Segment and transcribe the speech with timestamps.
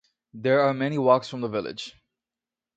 [0.33, 1.95] There are many walks from the village.